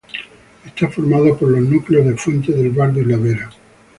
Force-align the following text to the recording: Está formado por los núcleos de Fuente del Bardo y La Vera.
Está 0.65 0.87
formado 0.89 1.37
por 1.37 1.49
los 1.49 1.61
núcleos 1.61 2.03
de 2.07 2.17
Fuente 2.17 2.51
del 2.53 2.71
Bardo 2.71 3.01
y 3.01 3.05
La 3.05 3.17
Vera. 3.17 3.51